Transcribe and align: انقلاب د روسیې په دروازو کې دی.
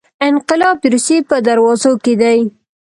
انقلاب 0.27 0.75
د 0.81 0.85
روسیې 0.93 1.17
په 1.29 1.35
دروازو 1.47 1.91
کې 2.03 2.13
دی. 2.21 2.39